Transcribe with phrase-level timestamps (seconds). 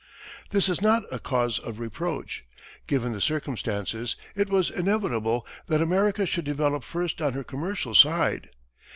[0.49, 2.43] This is not a cause of reproach.
[2.87, 8.49] Given the circumstances, it was inevitable that America should develop first on her commercial side.